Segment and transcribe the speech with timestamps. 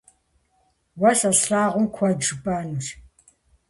[0.99, 2.87] Уэ сэ слъагъум куэд жыпӏэнущ.